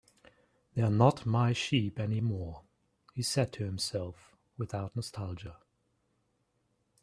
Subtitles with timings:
[0.73, 2.63] "They're not my sheep anymore,"
[3.13, 5.57] he said to himself, without nostalgia.